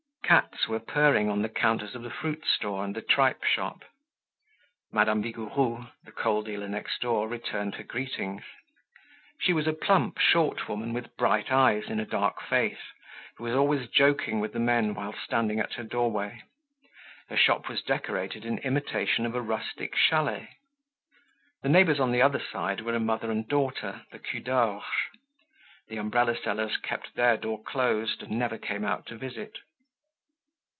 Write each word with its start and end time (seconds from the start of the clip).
Cats 0.31 0.65
were 0.65 0.79
purring 0.79 1.29
on 1.29 1.41
the 1.41 1.49
counters 1.49 1.93
of 1.93 2.03
the 2.03 2.09
fruit 2.09 2.45
store 2.45 2.85
and 2.85 2.95
the 2.95 3.01
tripe 3.01 3.43
shop. 3.43 3.83
Madame 4.93 5.21
Vigouroux, 5.21 5.87
the 6.05 6.13
coal 6.13 6.41
dealer 6.41 6.69
next 6.69 7.01
door, 7.01 7.27
returned 7.27 7.75
her 7.75 7.83
greetings. 7.83 8.43
She 9.41 9.51
was 9.51 9.67
a 9.67 9.73
plump, 9.73 10.19
short 10.19 10.69
woman 10.69 10.93
with 10.93 11.17
bright 11.17 11.51
eyes 11.51 11.87
in 11.89 11.99
a 11.99 12.05
dark 12.05 12.41
face 12.43 12.79
who 13.35 13.43
was 13.43 13.53
always 13.53 13.89
joking 13.89 14.39
with 14.39 14.53
the 14.53 14.59
men 14.59 14.93
while 14.93 15.11
standing 15.11 15.59
at 15.59 15.73
her 15.73 15.83
doorway. 15.83 16.41
Her 17.27 17.35
shop 17.35 17.67
was 17.67 17.81
decorated 17.83 18.45
in 18.45 18.57
imitation 18.59 19.25
of 19.25 19.35
a 19.35 19.41
rustic 19.41 19.97
chalet. 19.97 20.47
The 21.61 21.67
neighbors 21.67 21.99
on 21.99 22.13
the 22.13 22.21
other 22.21 22.39
side 22.39 22.79
were 22.79 22.95
a 22.95 23.01
mother 23.01 23.31
and 23.31 23.49
daughter, 23.49 24.03
the 24.11 24.19
Cudorges. 24.19 24.85
The 25.89 25.97
umbrella 25.97 26.37
sellers 26.41 26.77
kept 26.77 27.15
their 27.15 27.35
door 27.35 27.61
closed 27.61 28.23
and 28.23 28.39
never 28.39 28.57
came 28.57 28.85
out 28.85 29.05
to 29.07 29.17
visit. 29.17 29.57